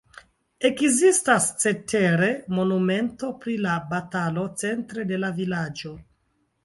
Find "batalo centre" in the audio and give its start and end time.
3.93-5.07